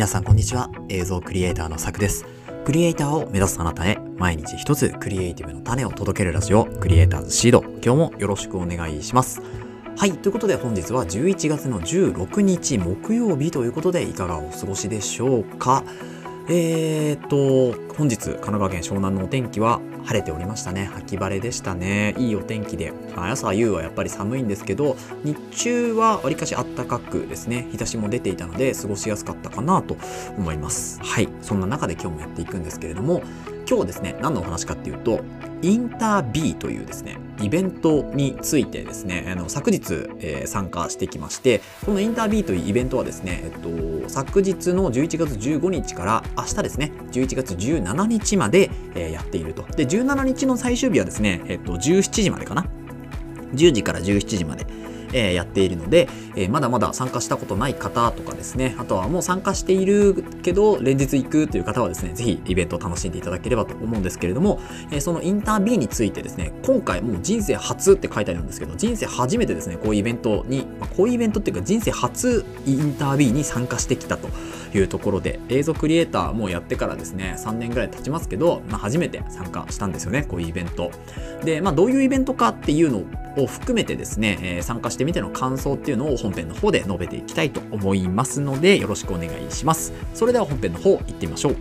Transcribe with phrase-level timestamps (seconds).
[0.00, 0.70] 皆さんこんにちは。
[0.88, 2.24] 映像クリエイターのさくです。
[2.64, 7.62] クリエイターを目指すあなたへ、毎日一つクリエイティブの種を届けるラジオ、クリエイターズシード。
[7.84, 9.42] 今日もよろしくお願いします。
[9.98, 15.84] はい、ということで本日は11月の16日木曜日ということでいかがお過ごしでしょうか？
[16.52, 20.90] えーと、本日、神奈川県湘南のお天気は晴れておりましたね。
[20.96, 22.16] 秋晴れでしたね。
[22.18, 22.92] いいお天気で。
[23.14, 29.96] 朝夕はやっぱり寒いんですけど、日中はわりかし暖かくですね、日差しも出ていたので過ごしやすかったかなと
[30.36, 30.98] 思います。
[31.00, 31.28] はい。
[31.40, 33.22] そんな中で今日もやっていくんですけれども、
[33.70, 35.20] 今日ですね、何のお話かっていうと、
[35.62, 49.62] インター B というですね、イベントについてですね、あの昨日、えー、参加してきまして、このインター B というイベントはですね、えっと、昨日の11月15日から明日ですね、11月17日まで、えー、やっていると。
[49.76, 52.66] で、17日の最終日はですね、えっと、17時までかな
[53.54, 54.66] ？10時から17時まで。
[55.12, 74.28] えー、やっているので、えー、まだまだ参加したことない方とかですね、あとはもう参加しているけど連日行くという方はですね、ぜひイベントを楽しんでいただければと思うんですけれども、えー、そのインタービーについてですね、今回もう人生初って書いてあるんですけど、人生初めてですね、こういうイベントに、まあ、こういうイベントっていうか人生初インタービーに参加してきたと
[74.74, 80.90] いうところで、映像クリエイターもやってからですね、3年ぐらい経ちますけど、まあ、初めて参加したんですよね、こういうイベント。
[81.44, 83.02] で、まあ、どういうイベントかっていうの
[83.36, 89.92] を含めてですね、えー、参加してみての感想っていうのを本編の方で述べていきたいと思いますので、よろしくお願いします。
[90.14, 91.56] それでは本編の方行ってみましょう。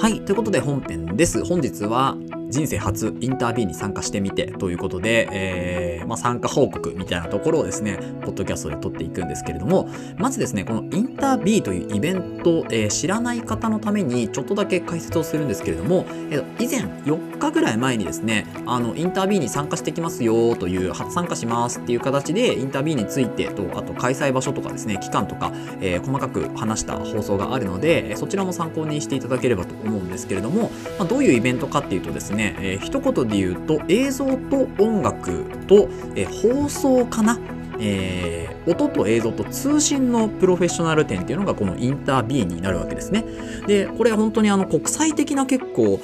[0.00, 0.20] はい。
[0.24, 1.44] ということで本編です。
[1.44, 2.16] 本日は
[2.48, 25.52] 人生初インタービューに参加してみてということで、えー、まあ、参加報告みたいなところをですね、ポッドキャストで撮っていくんですけれども、まずですね、このインタービューというイベント、えー、知らない方のためにちょっとだけ解説をするんですけれども、えー、以前4日ぐらい前にですね、あの、インタービューに参加してきますよという、初参加しますっていう形でインタビューについてと、あと開催場所とかですね、期間とか、
[25.82, 37.38] え細かく話した放送があるので、そちらも参考にしていただければと思うんですけれども、まあ、どういうイベントかっていうとですね、ね、えー、一言で言うと映像と音楽と、えー、放送かな？
[37.80, 43.24] えー、音と映像と通信のプロフェッショナル展っていうのがこのインタービーになるわけですね。
[43.68, 46.00] で、これ本当にあの国際的な結構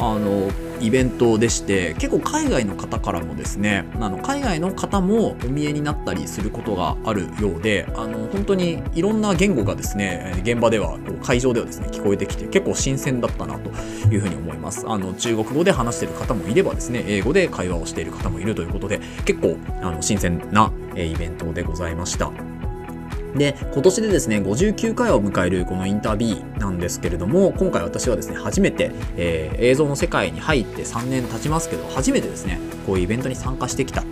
[0.00, 0.50] あの
[0.80, 13.70] イベントでして結構海外の方からもですねあの海外の方もお見えになったりすることがあるようであの本当にいろんな言語がですね現場では会場ではですね聞こえてきて結構新鮮だったなと
[14.08, 22.49] いうふうに思いますあの中国語で話している方もいればですね英語で会話をしている方もいるということで結構あの新鮮なイベントでございました。
[23.36, 34.04] で、今年でですね、59回を迎えるこのインタビューなんですけれども、今回私はですね、初めて、えー、映像の世界に入って3年経ちますけど、初めてですね、こういうイベントに参加してきた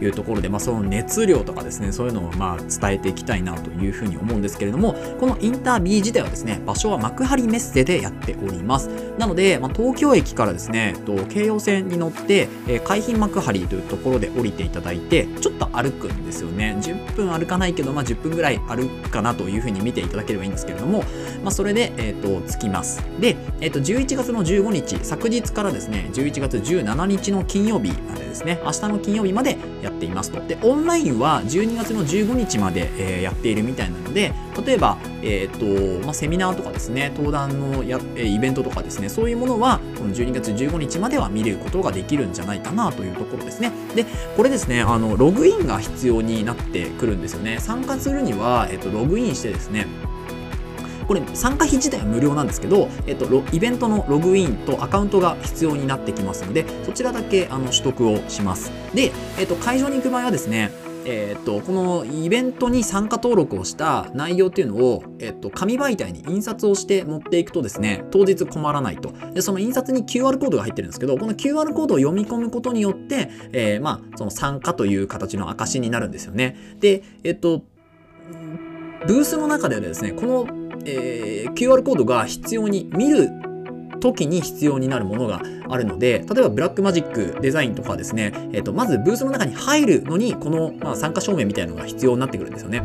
[0.00, 8.88] いうところで、まあ、その熱量とかですねそういうのをまあ伝えていきたいなというふうに思うんですけれどもこのインタービー自体はですね場所は幕張メッセでやっております。
[9.18, 16.76] なので、まあ、東京駅からですねと京葉線に乗って、えー、海浜幕張というところで降りていただいてちょっと歩くんですよね。
[16.80, 21.04] 10分歩かないけど、まあ、10分ぐらい歩くかなというふうに見ていただければいいんですけれども、
[21.42, 23.02] まあ、それで、えーと、着きます。
[23.20, 30.40] で、えーと、11月の15日昨日からですね11月17日の金曜日までですね明日の金曜日までやっていますと。
[30.46, 34.32] で、オンラインは12月の15日まで、えー、やっているみたいなので、
[34.64, 43.72] 例えば、えっ、ー、と、まあ、セミナーとかですね、登壇のや、えイベントとかですね、そういうものは、この12月15日までは見れることができるんじゃないかなというところですね。
[43.94, 44.06] で、
[44.36, 47.58] これですね、あの、ログインが必要になってくるんですよね。
[47.60, 49.86] 参加するには、えっ、ー、と、ログインしてですね、
[51.06, 58.70] これ参加費自体は無料なんですけど、えっと、イベントのログインとアカウントが必要になってきますので、そちらだけあの取得をします。
[58.94, 60.70] で、えっと、会場に行く場合はですね、
[61.06, 69.12] えー、っと、このイベントに参加登録をした内容っていうのを、えっと、紙媒体に印刷をして持っていくとですね、当日困らないと。
[69.32, 76.56] で、その印刷に QR コードが入ってるんですけど、この QR コードを読み込むことによって、えー、まあ、その参加という形の証になるんですよね。
[76.80, 77.62] で、えっと、
[79.06, 83.30] ブースの中ではですね、このえー、QR コードが必要に見る
[84.00, 92.82] 時に必要になるものがあるので、例えばブラックマジックデザインとかですね、えっ、ー、と、まずブースの中に入るのに、この、まあ、参加証明みたいなのが必要になってくるんですよね。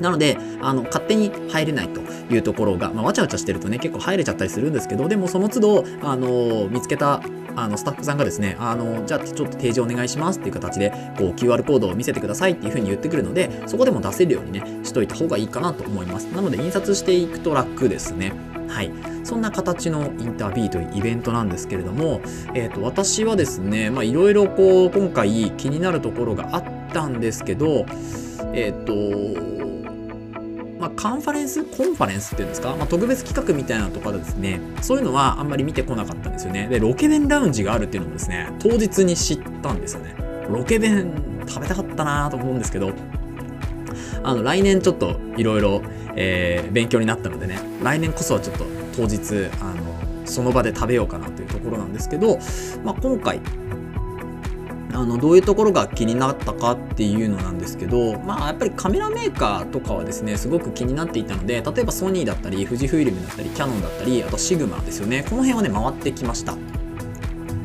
[0.00, 2.00] なので、あの、勝手に入れないと
[2.32, 7.22] いうところが、まあ、わちゃわちゃしてるとね、結構入れちゃったりするんですけど、でもその都度、あの、見つけた
[7.56, 16.24] あのスタッフさんがですね、あの、じゃあちょっと提示お願いしますっていう形で、こう QR コードを見せてくださいっていうふうに言ってくるので、そこでも出せるようにね、しといた方がいいかなと思います。
[16.26, 18.32] なので印刷していくと楽ですね。
[18.68, 18.90] はい。
[19.22, 22.20] そんな形のインタービーというイベントなんですけれども、
[22.54, 27.86] えっ、ー、と、私はですね、まあ、いろいろこう、今回気になるところがあったんですけど、
[28.52, 29.63] えっ、ー、と、
[30.84, 31.64] まあ、カンファレンス？
[31.64, 36.68] コンファレンスっていうんですか、まあ、特別企画みたいなところでですね、そういうのはあんまり見てこなかったんですよね。
[36.68, 40.14] で、ロケ弁ラウンジがあるっていうのもですね、当日に知ったんですよね。
[40.50, 41.10] ロケ弁
[41.46, 42.92] 食べたかったなと思うんですけど、
[44.22, 45.80] あの、来年ちょっといろいろ、
[46.16, 52.38] え勉強になったのでね、来年こそはちょっと当日、あの、その場で食べようかなというところなんですけど、
[52.84, 53.40] まあ、今回、
[54.94, 65.24] あのどういうところが気になったかっていうのなんですけどまあやっぱりカメラメーカーとかはですねすごく気になっていたので例えばソニーだったり富士フイルムだったりキヤノンだったりあとシグマですよね。
[65.28, 66.56] この辺はね回ってきました。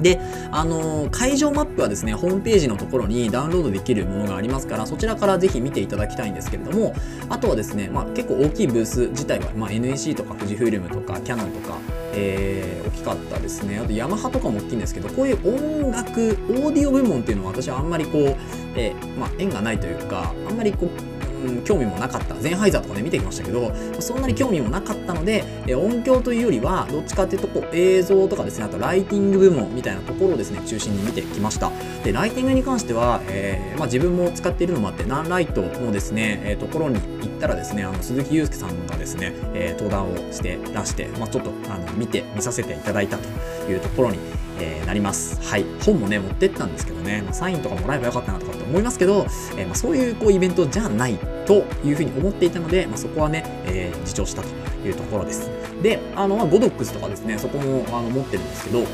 [0.02, 0.20] で、
[0.52, 6.96] あのー、会場マップはですね、ホームページのところにダウンロードできるものがありますから、そちらからぜひ見ていただきたいんですけれども、
[7.28, 11.78] あとはですね、まあ、結構大きいブース自体は、まあ、NEC とか富士フイルムとかキヤノンとか、
[12.14, 13.80] えー、大きかったですね。
[13.80, 18.38] あとヤマハとかも大きいんですけど、こういう音楽、オーディオ部門っていうのは私はあんまりこう、
[18.76, 22.36] えー、まあ、縁がないというか、あんまりこう、うん、興味もなかった。
[22.36, 31.72] ゼンハイザーとかね、見てきましたけど、そんなに興味もなかったので、え音響というよりは、どっちかっていうと、こう、映像とかですね、あとライティング部門みたいなところをですね、中心に見てきました。
[32.04, 44.20] で、ライティングに関しては、えー、まあ、自分も使っているのもあって、ナンライトのですね、えー、ところに行ったらですね、あの、鈴木祐介さんがですね、えー、登壇をしてらして、まあ、ちょっと、あの、見て、見させていただいたというところに、
[44.60, 45.42] えー、なります。
[45.42, 45.66] はい。
[45.86, 49.26] 本もね、持ってったんですけどね、まあ、サインとかもらえばよかったなとかって思いますけど、
[49.58, 54.48] えー、まあ、そういうこうイベントじゃないというふうに思っていたので、まあ、そこはね、えー、自重したと
[54.88, 55.50] いうところです。
[55.82, 58.86] で、あの、まあ、ゴドックスとかですね、そこもあの持ってるんですけど、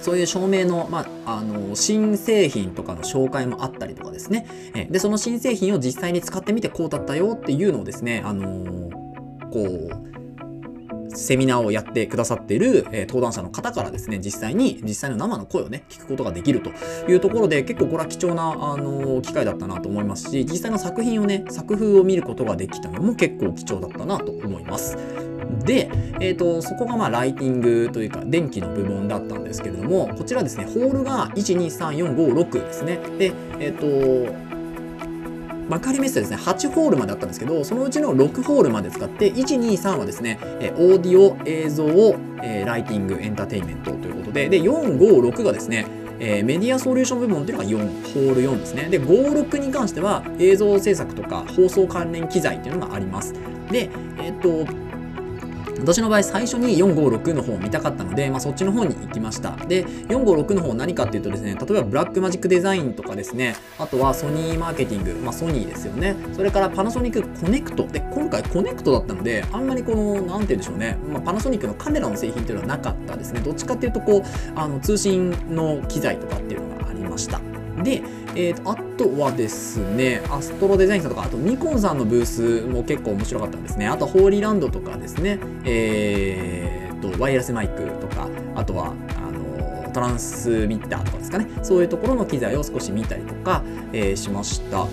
[0.00, 4.46] そういう照明の、まあ、あの、新製品とかの紹介もあったりとかですね。
[4.74, 8.90] えで、その新製品を実際に使ってみてこうだったよっていうのをですね、あの、
[9.50, 10.17] こう、
[11.14, 16.70] セミナーをやってくださっている、え、登壇者の方からですね、実際に、実際の生の声をね、聞くことができると
[17.10, 24.96] いうところで、結構これは貴重な、あの、機会だったなと思いますし、実際の作品をね、作風を見ることができたのも結構貴重だったなと思います。
[25.64, 25.90] で、
[26.20, 32.98] えっ、ー、と、そこがまあライティングというか電気の部門だったんですけれども、こちらですね、ホールが1、2、3、4、5、6ですね。
[33.18, 34.47] で、えっ、ー、と、
[35.68, 41.86] 幕張メッセですね、8ホールまであったんですけど、そのうちの6ホールまで使って、1、2、3はですね、えオーディオ、映像、
[42.42, 45.86] え、ライティング、エンターテインメントということで、で、4、5、6がですね、
[46.20, 47.78] えー、メディアソリューション部門っていうのが4、
[48.14, 48.88] ホール4ですね。
[48.90, 53.34] で、5、6に関しては映像制作とか放送関連機材っていうのがあります。
[53.70, 54.66] で、えっ、と、
[55.80, 59.56] 私の場合最初に456の方を見たかったので、まあ、そっちの方に行きました。
[59.66, 66.16] で、456の方何かっていうとですね、例えばブラックマジックデザインとかですね、あとはソニーマーケティング、まあ、ソニーですよね。
[66.34, 67.86] それからパナソニックコネクト。
[67.86, 73.40] で、今回コネクトだったので、あんまりこの、なんて言うんでしょうね、まあ、パナソニックのカメラの製品っていうのはなかったですね。
[73.40, 74.22] どっちかっていうと、こう、
[74.56, 77.40] あの通信の機材とかっていうのがありました。
[77.82, 78.02] で、
[78.40, 83.88] えー、あとはですね、アストロデザインさんとか、あとニコンさんのブースも結構面白かったんですね。
[83.88, 94.86] あと、ホーリーランドとかですね、えーと、ワイヤレスマイクとか、あとは、あのトランスミッターとかですかね、そういうところの機材を少し見たりとか、えー、しました。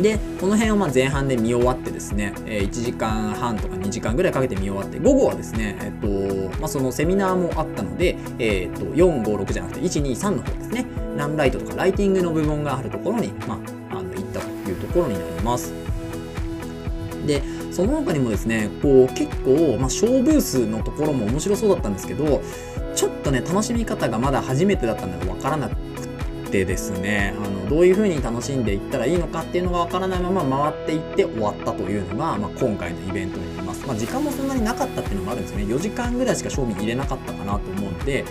[0.00, 10.86] で、この辺をま前半で見終わってですね、え1時間半とか2時間ぐらいかけて見終わって、午後はですね、えっと、まあ、そのセミナーもあったので、えっと、4、5、6じゃなくて、1、2、3の方ですね、
[11.16, 13.54] ランライトとかライティングの部門があるところに、ま
[13.90, 15.72] あ、あの行ったというところになります。
[17.26, 22.42] で、その他にもですね、こう結構、まあ、小ブースのところも面白そうだったんですけど、
[22.96, 25.93] ちょっとね、楽しみ方がまだ初めてだったのでわからなくて
[26.64, 35.64] ですねあのどういう風に楽しんでいったらいいのかっていうのがわからないまま回っていって終わったというのが、まあ、今回のイベントになります、まあ、時間もそんなになかったっていうのもあるんですよね。
[35.64, 38.24] 4時間ぐらいしか賞味入れなかったかなと思うので、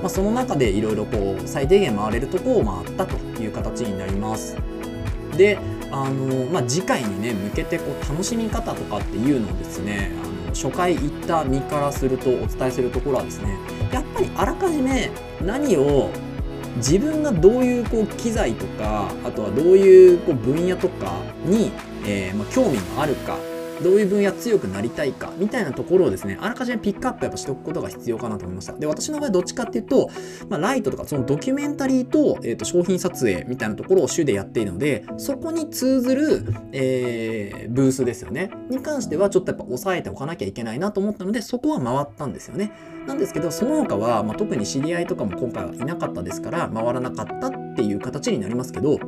[0.00, 4.56] まあ、その中でいろいろこう最低限回れるとこを回ったという形になります。
[5.36, 5.58] で
[5.90, 13.56] あの、まあ、次回にね向けてこう楽しみ方とかっていうのをですねあの初回行った身からするとお伝えするところはですね
[13.92, 15.10] やっぱりあらかじめ
[15.40, 16.10] 何を
[16.76, 21.12] 自分がどういうこう機材とかあとはどういうこう分野とか
[21.44, 21.72] に、
[22.06, 23.36] えー、まあ、興味があるか
[23.82, 28.72] どういう分野強くなりたいかみたいなところをですね、あらかじめピックアップやっぱしておくことが必要かなと思いました。
[28.74, 30.10] で、私の場合どっちかっていうと、
[30.48, 38.50] まあ、ライトとかそのドキュメンタリーと,、えー、と商品撮影みたいなところを主でやっているので、そこに通ずる、えー、ブースですよね。
[38.68, 42.72] に関してはちょっとやっぱ抑えておかなきゃいけないなと思ったので、そこは回ったんですよね。
[43.06, 48.98] なんですけど、その他は、まあ、特に知り合いとかも今回はいなかったですから、回らなかったっていう形になりますけど、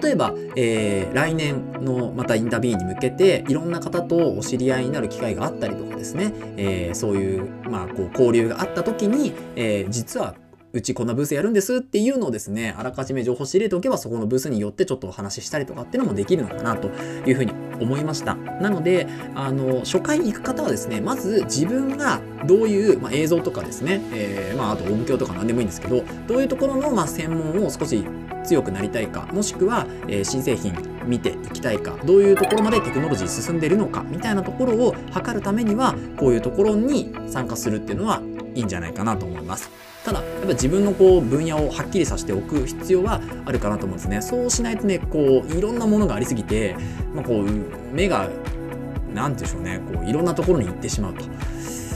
[0.00, 10.34] 例えば、えー、来年のまたインタビューに向けていろんな方とお知り合いになる機会があったりとかですね、えー、そういう,、まあ、こう交流があった時に、えー、実は
[10.72, 18.34] うちこんなブースやるんですっていうのをですね、あらかじめ情報仕入れておけば、そこのブースによってちょっとお話ししたりとかっていうのもできるのかなというふうに思いました。
[18.34, 28.04] なので、あの、初回に行く方はですね、まず自分がどういう、まあ、映像とかですね、えー、まあ、あと音響とか何でもいいんですけど、どういうところの、まあ、専門を少し
[28.44, 30.74] 強くなりたいか、もしくは、えー、新製品
[31.06, 38.22] 見ていきたいか、どういうところまでテクノロジー進んでいるのか、みたいなところを測るためには、こういうところに参加するっていうのは
[38.54, 39.70] いいんじゃないかなと思います。
[40.04, 44.20] ただ、やっぱ自分のこう分野をはっきりさせておく必要はあるかなと思うんですね。
[44.20, 46.76] そうしないとね、こう、いろんなものがありすぎて、
[47.14, 48.28] まあ、こう、目が、
[49.14, 51.24] なんて言うんでしょうね、こう、いろんなところに行ってしまうと。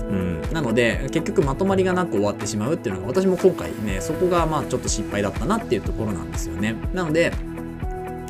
[0.08, 7.32] うん、なので結局まとまりがなく終わってしまうっていうのが私も今回ねそこがまあちょっと失敗だったなっていうところなんですよねなので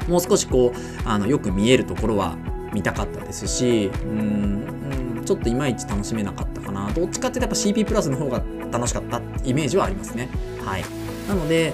[0.09, 2.37] もう少しこうあのよく見えるところは
[2.73, 10.29] 見たかったですしうん、ちょっといまいち楽しめなかったかなどっちかっていうとやっぱ CP プラスの方が楽しかったイメージはありますね。
[10.65, 10.85] はい。
[11.29, 11.73] なので、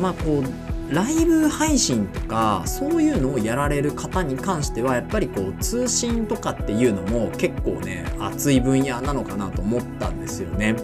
[0.00, 10.76] まあこう、ライブ配信とかそういうのをやられる方に関してはやっぱりこう通信とかっていうのも結構ね熱い分野なのかなと思ったんですよね。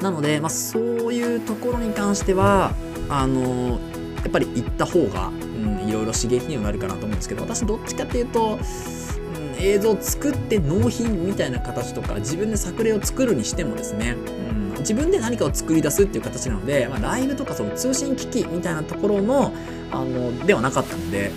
[0.00, 2.72] なので、まあ、そういうところに関しては
[3.08, 3.80] あの
[4.16, 8.58] やっぱり行った方が、うん、いろいろ刺激にはなるかなと思うんですけど私どっちかっていうとん
[9.58, 14.16] 映像を作って納品みたいな形とか自分で作例を作るにしてもですね、
[14.84, 19.52] 自分で何かを作り出すっていう形なので、まあ、ライブとかその通信機器みたいなところの
[19.90, 21.30] あのではなかったので、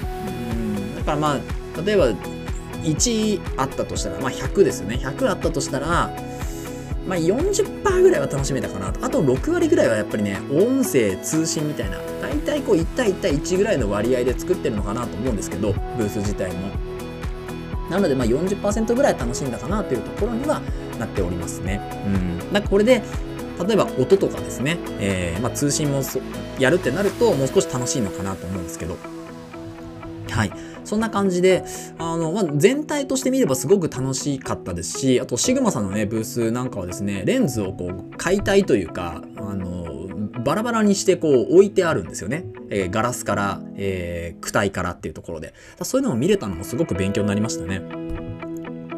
[0.52, 2.10] うん、だからまあ例えば
[2.84, 6.12] 1あったとしたら、まあ、100ですよね100あったとしたら
[7.08, 9.06] まあ、40%ぐらいは楽しめたかなと。
[9.06, 16.70] あと6割ぐらいはやっぱりね、音声、通信みたいな、大体こう1対1対1ぐらいの割合で作ってるのかなと思うんですけど、ブース自体も。
[17.90, 20.62] なので、まあ40%ぐらい楽しんだかなというところには
[21.00, 21.80] なっておりますね。
[22.06, 22.10] う
[22.50, 22.52] ん。
[22.52, 23.02] なんかこれで、
[23.66, 26.02] 例えば音とかですね、えー、まあ、通信も
[26.60, 28.98] やるってなると、もう少し楽しいのかなと思うんですけど。
[30.30, 30.52] はい。
[30.84, 31.66] そんな感じで、
[31.98, 40.08] あの、まあ、全体として見ればすごく楽しかったですし、あと、シグマさんのね、ブースなんかはですね、レンズをこう、解体というか、あの、
[40.46, 42.46] バラバラにしてこう置いてあるんですよね。
[42.70, 45.54] えー、ガラスから、えー、躯体からっていうところで。
[45.82, 47.82] そういうのを見れたのもすごく勉強になりましたね。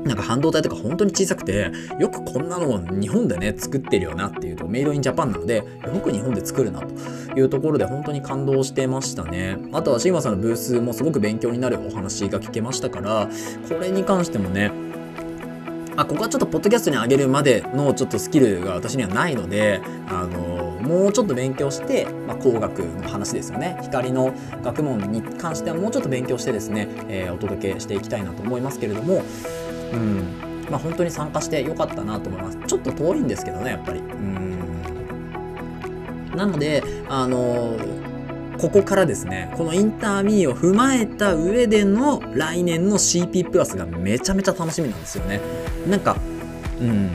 [0.06, 5.64] なんか半導体とか本当に小さくて、よくこんなのを日本でね、作ってるよなっていうと、メイドインジャパンなので、よ
[6.02, 9.58] く日本で作るなというところで本当に感動してましたね。
[9.74, 13.30] あとはシグマさんのブースもすごく勉強になるお話が聞けましたから、
[13.68, 14.72] これに関してもね、
[15.98, 23.78] あ、ここはちょっとポッドキャストに上げるまでのちょっとスキルが私にはないので、あの、もうちょっと勉強して、まあ、工学の話ですよね。
[23.82, 29.24] 光の学問に関してはもうちょっと勉強してですね、えー、お届けしていきたいなと思いますけれども、
[29.94, 30.24] うん。
[30.70, 32.58] まあ、本当に参加してよかったなと思います。
[32.68, 34.00] ちょっと遠いんですけどね、やっぱり。
[34.00, 34.60] うん。
[36.36, 37.78] なので、あの
[38.60, 45.40] ここからですね、このインターミーを踏まえた上での来年の CP プラスがめちゃめちゃ楽しみなんですよね。
[45.88, 46.18] なんか、
[46.82, 47.10] うん。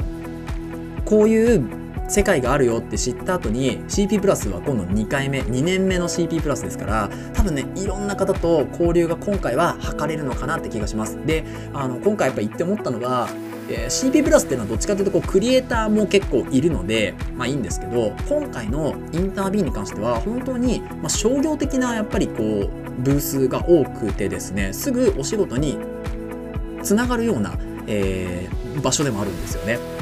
[1.04, 11.18] こういう世界があるよって知った後に CP プラスは今度2回目、2年目の CP プラスですから、多分ね、いろんな方と交流が今回は図れるのかなって気がします。
[11.24, 13.28] で、あの、今回やっぱ行って思ったのは、
[13.68, 22.68] えー、CP プラスっていうのはどっちかというとこうクリエイターも結構いるので、まあいいんですけど、今回の InterBEE に関しては本当に、まあ、商業的なやっぱりこう、
[22.98, 25.78] ブースが多くてですね、すぐお仕事に
[26.82, 27.54] つながるような、
[27.86, 29.93] えー、場所でもあるんですよね。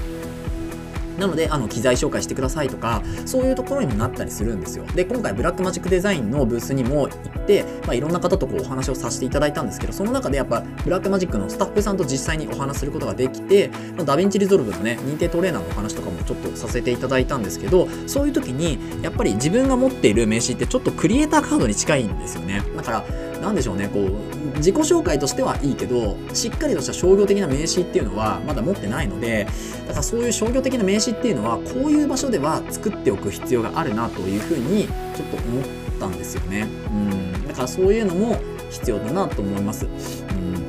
[1.23, 4.85] なので、あの、機材紹介してくださいとか、そういうところにもなったりするんですよ。
[4.97, 22.65] で、今回、ブラックマジックデザインのブースにも行って、まあ、いろんな方とこうお話をさせていただいたんですけど、その中でやっぱ、ブラックマジックのスタッフさんと実際にお話することができて、まあ、 DaVinci Resolve のね、認定トレーナーのお話とかもちょっとさせていただいたんですけど、そういう時に、やっぱり自分が持っている名刺ってちょっとクリエイターカードに近いんですよね。
[22.77, 23.05] だから、
[23.41, 29.47] なんでしょうね、こう、自己紹介としてはいいけど、しっかりとした商業的な名刺っていうのはまだ持ってないので、
[29.87, 35.65] だからそういう商業的な名刺っていうのは、こういう場所では作っておく必要があるなというふうに、ちょっと思っ
[36.01, 36.69] たんですよね。
[36.91, 37.49] うん。
[37.49, 38.39] だからそういうのも
[38.71, 39.87] 必要だなと思います。
[39.87, 40.62] うん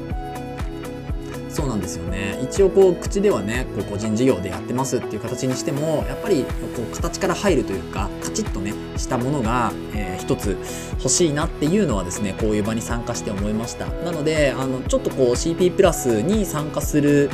[1.53, 2.39] そうなんですよね。
[2.41, 10.57] 一応こう口ではねこう個人事業でやってますっていう形にしてもやっぱりこう形から入るというかカチッとねしたものが、えー、一つ
[10.97, 13.85] 欲しいなっていうのはですねこういう場に参加して思いました。
[13.85, 17.29] なのであのちょっとこう CP プラスに参加する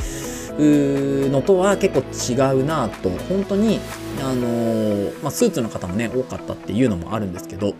[0.58, 3.08] のとは結構違うなと。
[3.30, 3.80] 本当に
[4.20, 7.74] あのー、まあ、スーツの方もね多かったっていうのもあるんですけど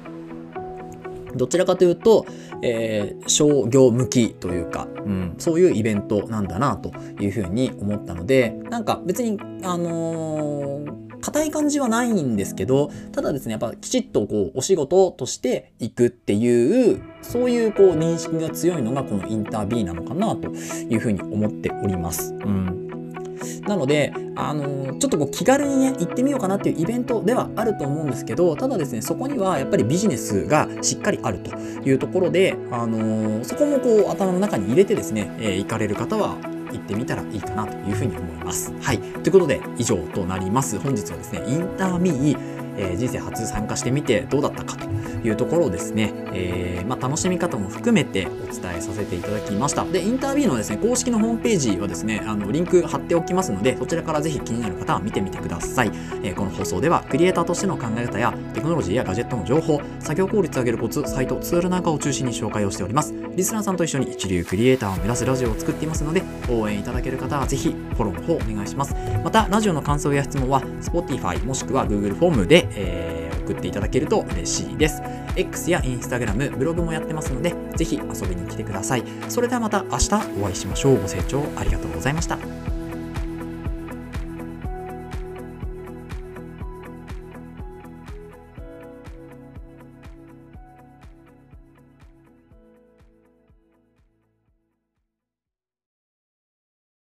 [1.34, 2.26] どちらかというと、
[2.62, 22.34] えー、商業向きというか、うん、そういうイベントなんだなというふうに思ったので、なんか別に、あのー硬い感じはないんですけど、ただですね、やっぱきちっとこう、お仕事としていくっていう、そういうこう、認識が強いのがこのインタービーなのかなというふうに思っております。
[22.34, 22.89] うん。
[23.66, 36.36] なので、あのちょっとこう気軽にね、行ってみようかなっていうイベントではあると思うんですけど、ただですね、そこにはやっぱりビジネスがしっかりあるというところで、あのそこもこう頭の中に入れてですね、え、行かれる方は
[36.72, 38.72] 行ってみたらいいかなというふうに思います。
[38.80, 38.98] はい。
[38.98, 40.78] ということで、以上となります。
[40.78, 44.88] 本日はですね、インターミー、えー、人生初参加してみてどうだったかと
[45.26, 49.84] いうところをですね、えー、まあ、楽しみ方も含めてお伝えさせていただきました。
[49.84, 55.92] で、インタービューのですね、公式のホームページはですね、あの、リンク貼っておきますので、そちらからぜひ気になる方は見てみてください。
[56.22, 63.14] えー、この放送では、クリエイターとしての考え方や、テクノロジーやガジェットの情報、作業効率を上げるコツ、サイト、ツールなんかを中心に紹介をしております。
[63.36, 68.94] リスナーさんと一緒に一流クリエイターを目指すラジオを作っていますので、応援いただける方はぜひフォローの方お願いします。
[69.24, 75.02] また、ラジオの感想や質問は、Spotify もしくは Google フォームで、えー送っていただけると嬉しいです。
[75.36, 79.04] X や Instagram、ブログもやってますので、ぜひ遊びに来てください。
[79.28, 81.00] それではまた明日お会いしましょう。
[81.00, 82.69] ご清聴ありがとうございました。